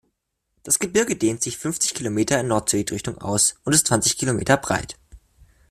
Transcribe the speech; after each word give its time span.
Das 0.63 0.79
Gebirge 0.79 1.15
dehnt 1.15 1.43
sich 1.43 1.59
fünfzig 1.59 1.93
Kilometer 1.93 2.39
in 2.39 2.47
Nord-Süd-Richtung 2.47 3.19
aus 3.19 3.59
und 3.65 3.73
ist 3.75 3.85
zwanzig 3.85 4.17
Kilometer 4.17 4.57
breit. 4.57 4.97